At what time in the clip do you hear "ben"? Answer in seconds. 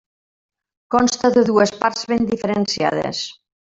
2.15-2.29